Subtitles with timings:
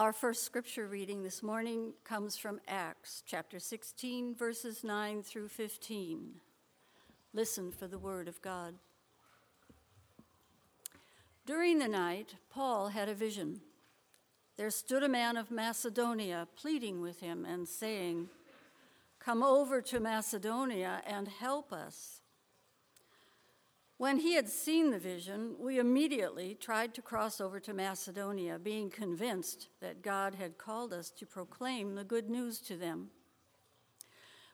[0.00, 6.36] Our first scripture reading this morning comes from Acts chapter 16, verses 9 through 15.
[7.34, 8.76] Listen for the word of God.
[11.44, 13.60] During the night, Paul had a vision.
[14.56, 18.30] There stood a man of Macedonia pleading with him and saying,
[19.18, 22.19] Come over to Macedonia and help us.
[24.00, 28.88] When he had seen the vision, we immediately tried to cross over to Macedonia, being
[28.88, 33.10] convinced that God had called us to proclaim the good news to them.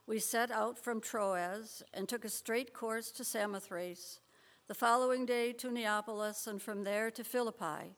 [0.05, 4.19] We set out from Troas and took a straight course to Samothrace,
[4.67, 7.95] the following day to Neapolis, and from there to Philippi,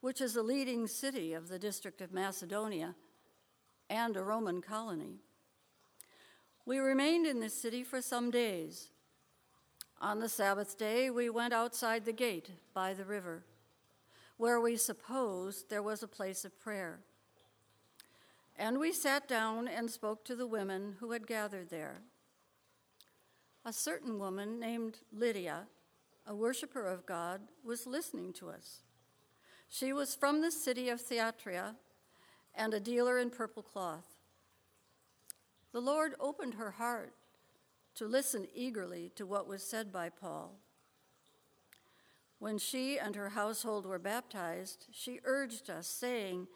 [0.00, 2.94] which is a leading city of the district of Macedonia
[3.90, 5.20] and a Roman colony.
[6.64, 8.88] We remained in this city for some days
[10.00, 13.44] on the Sabbath day, we went outside the gate by the river,
[14.36, 17.00] where we supposed there was a place of prayer.
[18.56, 22.02] And we sat down and spoke to the women who had gathered there.
[23.64, 25.66] A certain woman named Lydia,
[26.26, 28.82] a worshiper of God, was listening to us.
[29.68, 31.76] She was from the city of Thyatira
[32.54, 34.16] and a dealer in purple cloth.
[35.72, 37.12] The Lord opened her heart
[37.98, 40.54] to listen eagerly to what was said by Paul.
[42.38, 46.46] When she and her household were baptized, she urged us, saying,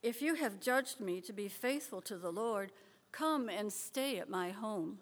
[0.00, 2.70] If you have judged me to be faithful to the Lord,
[3.10, 4.98] come and stay at my home.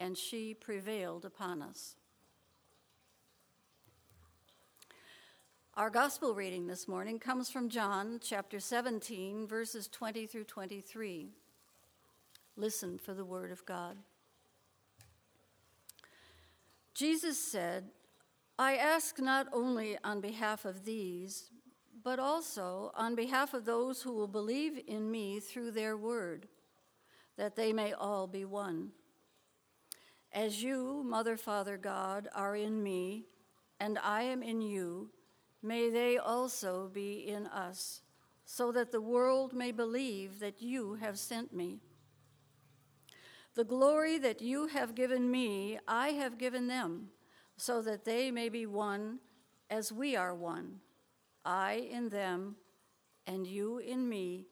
[0.00, 1.94] And she prevailed upon us.
[5.76, 11.30] Our gospel reading this morning comes from John chapter 17, verses 20 through 23.
[12.56, 13.96] Listen for the word of God.
[16.94, 17.84] Jesus said,
[18.58, 21.50] I ask not only on behalf of these,
[22.04, 26.48] but also on behalf of those who will believe in me through their word,
[27.36, 28.90] that they may all be one.
[30.32, 33.26] As you, Mother, Father, God, are in me,
[33.80, 35.10] and I am in you,
[35.62, 38.02] may they also be in us,
[38.44, 41.80] so that the world may believe that you have sent me.
[43.54, 47.08] The glory that you have given me, I have given them,
[47.56, 49.18] so that they may be one
[49.68, 50.80] as we are one,
[51.44, 52.56] I in them,
[53.26, 54.46] and you in me,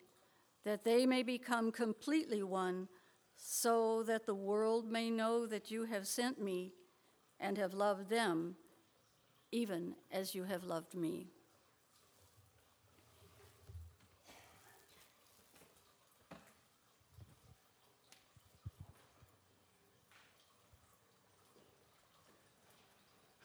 [0.65, 2.89] that they may become completely one,
[3.37, 6.73] so that the world may know that you have sent me
[7.39, 8.57] and have loved them,
[9.51, 11.29] even as you have loved me.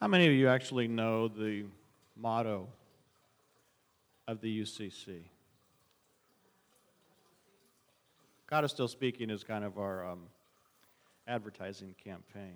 [0.05, 1.63] How many of you actually know the
[2.15, 2.67] motto
[4.27, 5.23] of the UCC?
[8.45, 10.19] God is Still Speaking is kind of our um,
[11.27, 12.53] advertising campaign.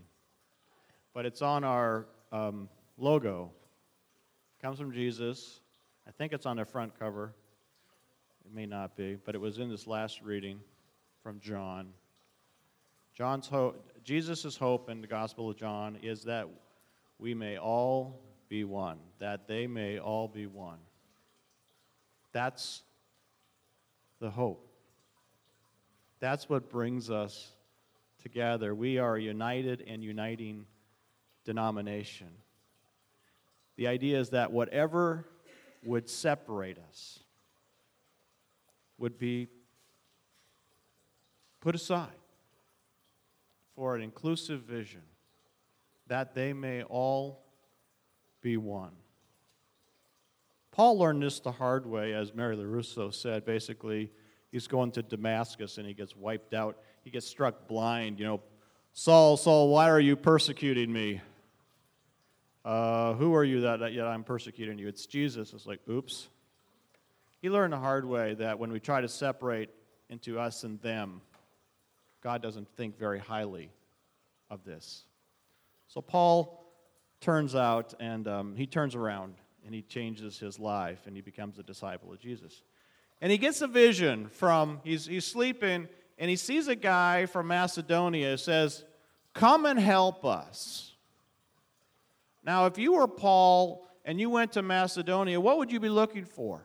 [1.11, 3.49] But it's on our um, logo.
[4.59, 5.59] It comes from Jesus.
[6.07, 7.33] I think it's on the front cover.
[8.45, 10.59] It may not be, but it was in this last reading
[11.23, 11.93] from John.
[13.11, 16.47] John's hope, Jesus' hope in the Gospel of John is that
[17.19, 20.79] we may all be one, that they may all be one.
[22.31, 22.81] That's
[24.19, 24.65] the hope.
[26.19, 27.51] That's what brings us
[28.21, 28.73] together.
[28.73, 30.65] We are a united and uniting
[31.45, 32.29] denomination.
[33.75, 35.25] The idea is that whatever
[35.83, 37.19] would separate us
[38.97, 39.47] would be
[41.61, 42.09] put aside
[43.75, 45.01] for an inclusive vision
[46.09, 47.41] that they may all
[48.41, 48.91] be one.
[50.71, 53.45] Paul learned this the hard way, as Mary LaRusso said.
[53.45, 54.11] Basically,
[54.51, 56.77] he's going to Damascus and he gets wiped out.
[57.03, 58.19] He gets struck blind.
[58.19, 58.41] You know,
[58.93, 61.21] Saul, Saul, why are you persecuting me?
[62.65, 64.87] Uh, who are you that, that yet I'm persecuting you?
[64.87, 65.53] It's Jesus.
[65.53, 66.27] It's like, oops.
[67.41, 69.69] He learned the hard way that when we try to separate
[70.09, 71.21] into us and them,
[72.21, 73.71] God doesn't think very highly
[74.49, 75.03] of this.
[75.89, 76.71] So Paul
[77.19, 79.33] turns out and um, he turns around
[79.65, 82.61] and he changes his life and he becomes a disciple of Jesus.
[83.21, 85.87] And he gets a vision from, he's, he's sleeping
[86.19, 88.85] and he sees a guy from Macedonia says,
[89.33, 90.93] Come and help us.
[92.43, 96.25] Now, if you were Paul and you went to Macedonia, what would you be looking
[96.25, 96.61] for?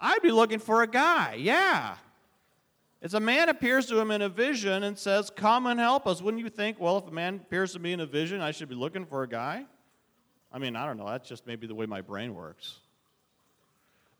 [0.00, 1.96] I'd be looking for a guy, yeah.
[3.02, 6.22] As a man appears to him in a vision and says, Come and help us.
[6.22, 8.68] Wouldn't you think, well, if a man appears to me in a vision, I should
[8.68, 9.66] be looking for a guy?
[10.52, 12.78] I mean, I don't know, that's just maybe the way my brain works.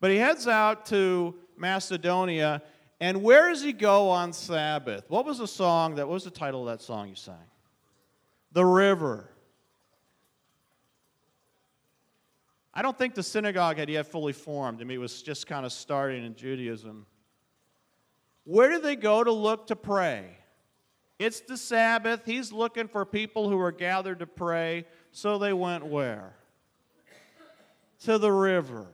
[0.01, 2.61] But he heads out to Macedonia,
[2.99, 5.05] and where does he go on Sabbath?
[5.09, 7.35] What was the song that what was the title of that song you sang?
[8.51, 9.29] The River.
[12.75, 14.81] I don't think the synagogue had yet fully formed.
[14.81, 17.07] I mean, it was just kind of starting in Judaism.
[18.45, 20.37] Where do they go to look to pray?
[21.19, 22.23] It's the Sabbath.
[22.25, 24.87] He's looking for people who are gathered to pray.
[25.13, 26.35] So they went where?
[28.01, 28.87] To the river.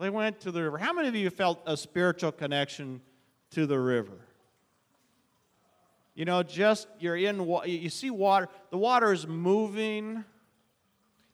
[0.00, 0.78] They went to the river.
[0.78, 3.02] How many of you felt a spiritual connection
[3.50, 4.16] to the river?
[6.14, 10.24] You know, just you're in, you see water, the water is moving.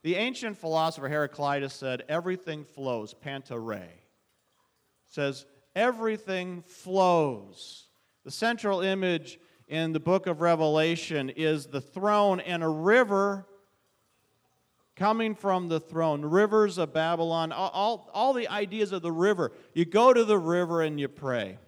[0.02, 3.58] The ancient philosopher Heraclitus said, everything flows, panta
[5.06, 7.86] Says, everything flows.
[8.24, 9.38] The central image
[9.68, 13.46] in the book of Revelation is the throne and a river
[14.96, 19.52] coming from the throne, rivers of Babylon, all, all, all, the ideas of the river.
[19.72, 21.58] You go to the river and you pray.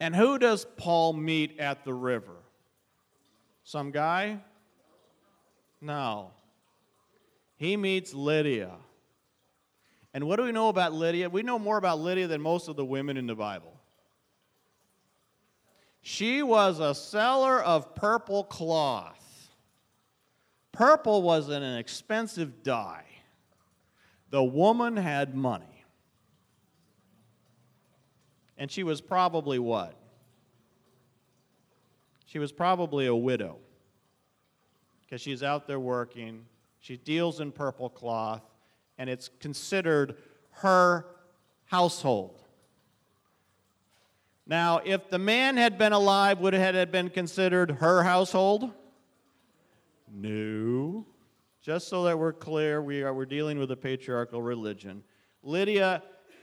[0.00, 2.36] And who does Paul meet at the river?
[3.62, 4.40] Some guy?
[5.80, 6.32] No.
[7.56, 8.72] He meets Lydia.
[10.12, 11.30] And what do we know about Lydia?
[11.30, 13.80] We know more about Lydia than most of the women in the Bible.
[16.02, 19.16] She was a seller of purple cloth.
[20.72, 23.04] Purple was an expensive dye.
[24.30, 25.84] The woman had money.
[28.56, 29.94] And she was probably what?
[32.26, 33.58] She was probably a widow
[35.02, 36.44] because she's out there working.
[36.78, 38.42] She deals in purple cloth,
[39.00, 40.14] and it's considered
[40.50, 41.06] her
[41.64, 42.38] household.
[44.46, 48.70] Now, if the man had been alive, would it have been considered her household?
[50.12, 51.06] No.
[51.62, 55.02] Just so that we're clear, we are, we're dealing with a patriarchal religion.
[55.42, 56.02] Lydia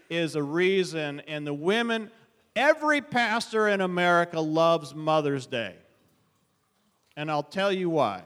[0.09, 2.09] is a reason, and the women,
[2.55, 5.75] every pastor in America loves Mother's Day.
[7.15, 8.23] And I'll tell you why.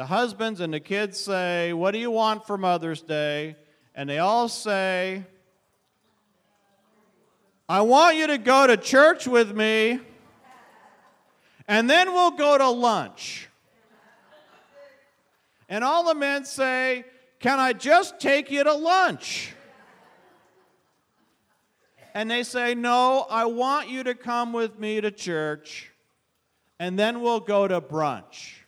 [0.00, 3.54] The husbands and the kids say, What do you want for Mother's Day?
[3.94, 5.26] And they all say,
[7.68, 10.00] I want you to go to church with me,
[11.68, 13.50] and then we'll go to lunch.
[15.68, 17.04] And all the men say,
[17.38, 19.52] Can I just take you to lunch?
[22.14, 25.92] And they say, No, I want you to come with me to church,
[26.78, 28.59] and then we'll go to brunch.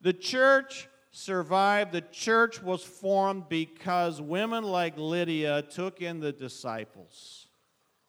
[0.00, 1.92] The church survived.
[1.92, 7.48] The church was formed because women like Lydia took in the disciples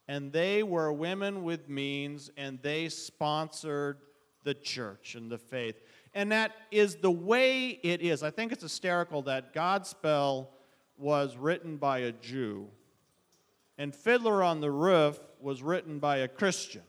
[0.10, 3.98] and they were women with means, and they sponsored
[4.44, 5.76] the church and the faith.
[6.16, 8.24] And that is the way it is.
[8.24, 10.48] I think it's hysterical that Godspell
[10.98, 12.70] was written by a Jew,
[13.78, 16.82] and Fiddler on the Roof was written by a Christian.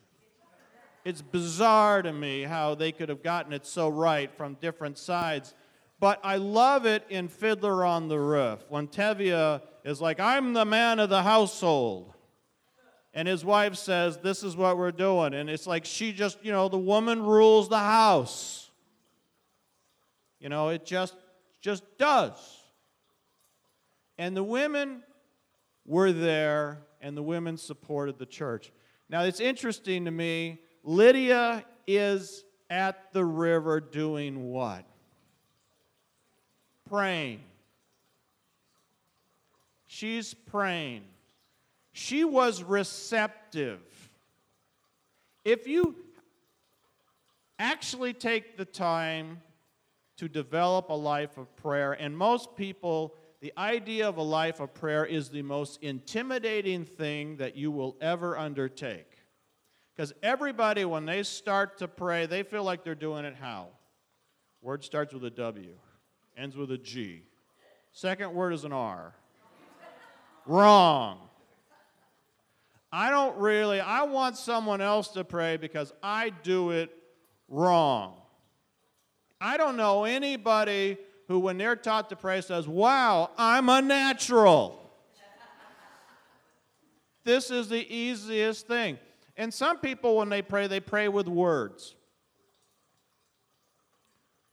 [1.05, 5.55] It's bizarre to me how they could have gotten it so right from different sides.
[5.99, 10.65] But I love it in Fiddler on the Roof when Tevye is like, I'm the
[10.65, 12.15] man of the household
[13.13, 15.35] and his wife says, This is what we're doing.
[15.35, 18.71] And it's like she just, you know, the woman rules the house.
[20.39, 21.15] You know, it just
[21.61, 22.39] just does.
[24.17, 25.03] And the women
[25.85, 28.73] were there and the women supported the church.
[29.09, 34.85] Now it's interesting to me, Lydia is at the river doing what?
[36.89, 37.41] Praying.
[39.87, 41.03] She's praying.
[41.93, 43.81] She was receptive.
[45.45, 45.97] If you
[47.59, 49.41] actually take the time
[50.17, 54.73] to develop a life of prayer, and most people, the idea of a life of
[54.73, 59.20] prayer is the most intimidating thing that you will ever undertake.
[60.01, 63.67] Because everybody, when they start to pray, they feel like they're doing it how?
[64.63, 65.75] Word starts with a W,
[66.39, 67.25] ends with a G.
[67.93, 69.13] Second word is an R.
[70.47, 71.19] Wrong.
[72.91, 76.91] I don't really, I want someone else to pray because I do it
[77.47, 78.15] wrong.
[79.39, 80.97] I don't know anybody
[81.29, 84.81] who, when they're taught to pray, says, Wow, I'm a natural.
[87.23, 88.99] this is the easiest thing.
[89.41, 91.95] And some people, when they pray, they pray with words.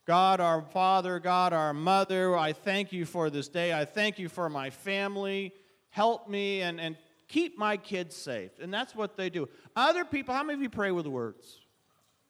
[0.06, 3.74] God, our Father, God, our Mother, I thank you for this day.
[3.74, 5.54] I thank you for my family.
[5.90, 6.96] Help me and, and
[7.28, 8.52] keep my kids safe.
[8.62, 9.50] And that's what they do.
[9.76, 11.60] Other people, how many of you pray with words?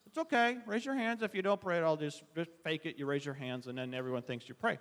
[0.07, 0.57] It's okay.
[0.65, 1.21] Raise your hands.
[1.21, 2.97] If you don't pray at all, just, just fake it.
[2.97, 4.79] You raise your hands, and then everyone thinks you pray.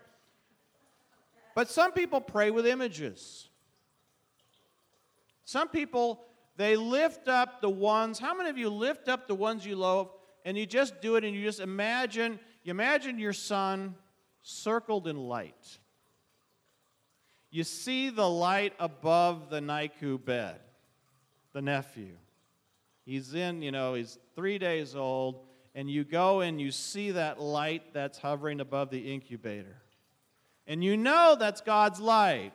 [1.54, 3.50] But some people pray with images.
[5.44, 6.24] Some people,
[6.56, 8.18] they lift up the ones.
[8.18, 10.10] How many of you lift up the ones you love
[10.44, 13.94] and you just do it and you just imagine, you imagine your son
[14.42, 15.78] circled in light.
[17.50, 20.60] You see the light above the NICU bed,
[21.52, 22.16] the nephew.
[23.04, 27.40] He's in, you know, he's three days old, and you go and you see that
[27.40, 29.76] light that's hovering above the incubator.
[30.66, 32.52] And you know that's God's light.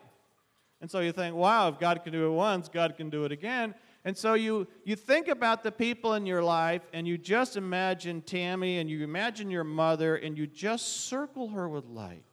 [0.82, 3.32] And so you think, wow, if God can do it once, God can do it
[3.32, 3.76] again.
[4.04, 8.22] And so you, you think about the people in your life and you just imagine
[8.22, 12.24] Tammy and you imagine your mother and you just circle her with light.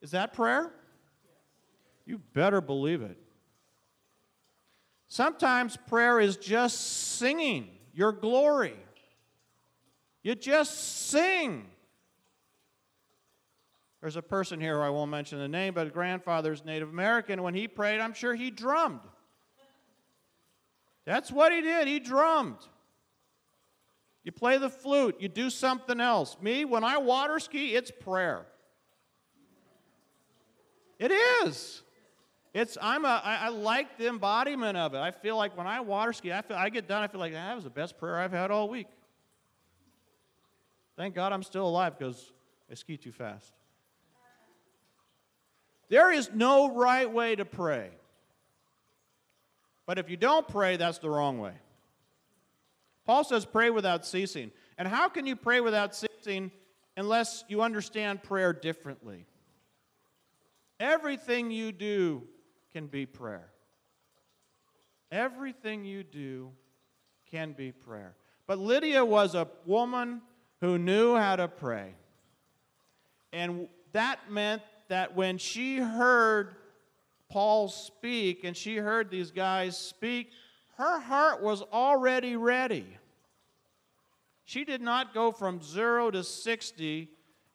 [0.00, 0.72] Is that prayer?
[2.06, 3.18] You better believe it.
[5.08, 8.76] Sometimes prayer is just singing your glory.
[10.22, 11.66] You just sing.
[14.00, 17.42] There's a person here I won't mention the name, but grandfather's Native American.
[17.42, 19.00] When he prayed, I'm sure he drummed.
[21.04, 21.88] That's what he did.
[21.88, 22.58] He drummed.
[24.24, 26.36] You play the flute, you do something else.
[26.40, 28.46] Me, when I water ski, it's prayer.
[30.98, 31.82] It is.
[32.54, 34.98] It's I'm a I, I like the embodiment of it.
[34.98, 37.32] I feel like when I water ski, I feel I get done, I feel like
[37.32, 38.86] that was the best prayer I've had all week.
[40.96, 42.32] Thank God I'm still alive because
[42.70, 43.52] I ski too fast.
[45.88, 47.90] There is no right way to pray.
[49.92, 51.52] But if you don't pray, that's the wrong way.
[53.04, 54.50] Paul says, pray without ceasing.
[54.78, 56.50] And how can you pray without ceasing
[56.96, 59.26] unless you understand prayer differently?
[60.80, 62.22] Everything you do
[62.72, 63.50] can be prayer.
[65.10, 66.52] Everything you do
[67.30, 68.14] can be prayer.
[68.46, 70.22] But Lydia was a woman
[70.62, 71.92] who knew how to pray.
[73.30, 76.56] And that meant that when she heard
[77.32, 80.32] Paul speak and she heard these guys speak,
[80.76, 82.86] her heart was already ready.
[84.44, 87.08] She did not go from zero to 60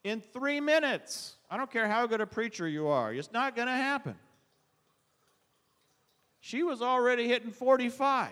[0.04, 1.36] in three minutes.
[1.48, 4.16] I don't care how good a preacher you are, it's not going to happen.
[6.40, 8.30] She was already hitting 45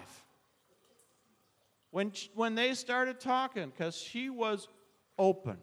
[1.92, 4.68] when, when they started talking because she was
[5.20, 5.58] open.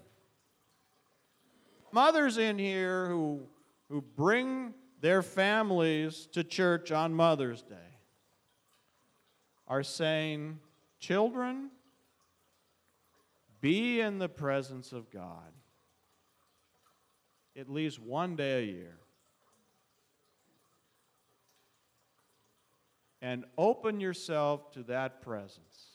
[1.91, 3.41] Mothers in here who,
[3.89, 7.75] who bring their families to church on Mother's Day
[9.67, 10.61] are saying,
[11.01, 11.71] Children,
[13.61, 15.53] be in the presence of God
[17.59, 18.97] at least one day a year.
[23.21, 25.91] And open yourself to that presence.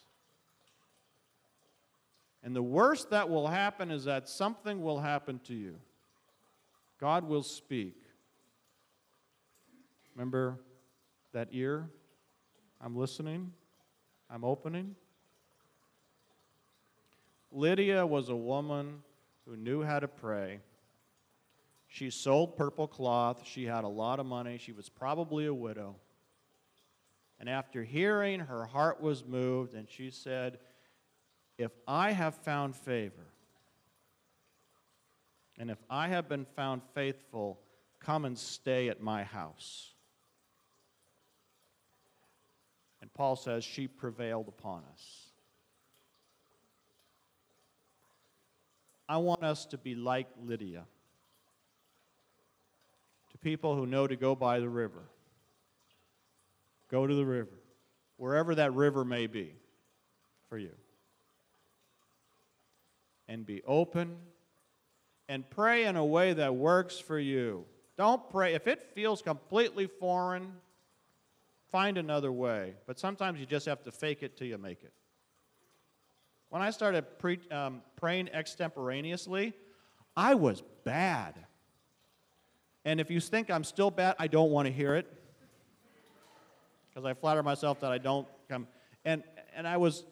[2.44, 5.78] And the worst that will happen is that something will happen to you.
[7.00, 8.07] God will speak.
[10.18, 10.58] Remember
[11.32, 11.92] that ear?
[12.82, 13.54] I'm listening,
[14.32, 14.96] I'm opening.
[17.52, 19.04] Lydia was a woman
[19.46, 20.62] who knew how to pray.
[21.88, 23.44] She sold purple cloth.
[23.46, 24.58] She had a lot of money.
[24.58, 25.98] She was probably a widow.
[27.40, 30.58] And after hearing, her heart was moved, and she said,
[31.60, 33.28] If I have found favor,
[35.60, 37.60] and if I have been found faithful,
[38.00, 39.94] come and stay at my house.
[43.02, 45.24] And Paul says, She prevailed upon us.
[49.10, 50.84] I want us to be like Lydia,
[53.32, 55.02] to people who know to go by the river.
[56.90, 57.58] Go to the river,
[58.18, 59.54] wherever that river may be
[60.48, 60.74] for you.
[63.28, 64.16] And be open
[65.28, 67.66] and pray in a way that works for you.
[67.98, 68.54] Don't pray.
[68.54, 70.54] If it feels completely foreign,
[71.72, 72.76] find another way.
[72.86, 74.94] But sometimes you just have to fake it till you make it.
[76.50, 79.54] When I started pre- um, praying extemporaneously,
[80.16, 81.36] I was bad.
[82.86, 85.12] And if you think I'm still bad, I don't want to hear it.
[86.90, 88.68] Because I flatter myself that I don't come.
[89.04, 89.24] And,
[89.56, 90.06] and I was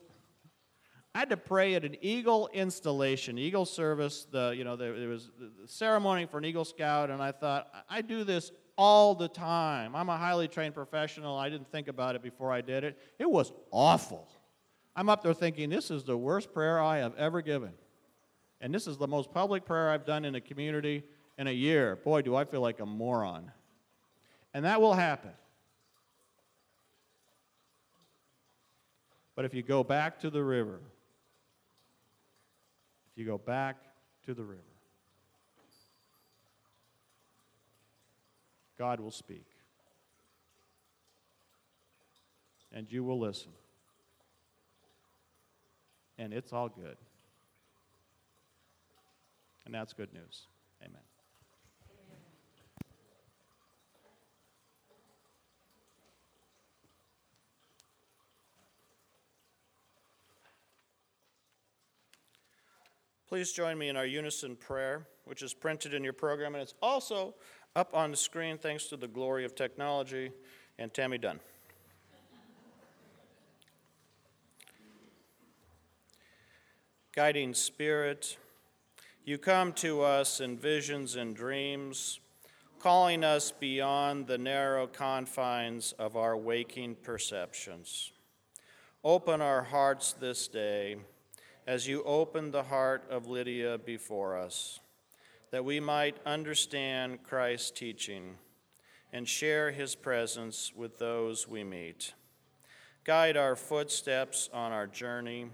[1.16, 4.28] I had to pray at an Eagle installation, Eagle service.
[4.30, 7.70] The you know there, there was the ceremony for an Eagle Scout, and I thought
[7.90, 9.96] I do this all the time.
[9.96, 11.38] I'm a highly trained professional.
[11.38, 12.98] I didn't think about it before I did it.
[13.20, 14.28] It was awful.
[14.96, 17.74] I'm up there thinking this is the worst prayer I have ever given,
[18.62, 21.04] and this is the most public prayer I've done in a community
[21.38, 21.98] in a year.
[21.98, 23.52] Boy, do I feel like a moron.
[24.54, 25.32] And that will happen.
[29.36, 30.80] But if you go back to the river,
[33.12, 33.76] if you go back
[34.26, 34.62] to the river,
[38.78, 39.46] God will speak.
[42.72, 43.52] And you will listen.
[46.18, 46.98] And it's all good.
[49.66, 50.48] And that's good news.
[50.82, 51.02] Amen.
[63.28, 66.76] Please join me in our unison prayer, which is printed in your program, and it's
[66.82, 67.34] also
[67.76, 70.32] up on the screen thanks to the glory of technology
[70.80, 71.42] and Tammy Dunn.
[77.14, 78.38] Guiding Spirit,
[79.26, 82.20] you come to us in visions and dreams,
[82.80, 88.12] calling us beyond the narrow confines of our waking perceptions.
[89.04, 90.96] Open our hearts this day
[91.68, 94.80] as you opened the heart of Lydia before us,
[95.56, 98.36] that we might understand Christ's teaching
[99.14, 102.14] and share his presence with those we meet.
[103.06, 105.48] Guide our footsteps on our journey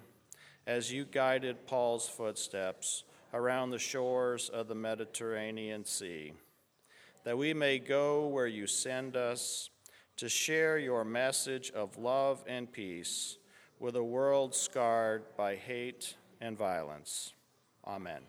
[0.66, 6.34] as you guided Paul's footsteps around the shores of the Mediterranean Sea,
[7.24, 9.70] that we may go where you send us
[10.18, 13.38] to share your message of love and peace
[13.80, 17.34] with a world scarred by hate and violence.
[17.86, 18.22] Amen.